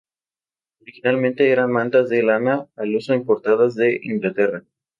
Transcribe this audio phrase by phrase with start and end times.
[0.81, 4.63] Originalmente eran mantas de lana al uso importadas de Inglaterra.